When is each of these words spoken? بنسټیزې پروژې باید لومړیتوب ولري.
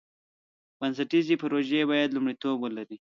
بنسټیزې 0.79 1.35
پروژې 1.41 1.81
باید 1.89 2.09
لومړیتوب 2.15 2.55
ولري. 2.61 2.97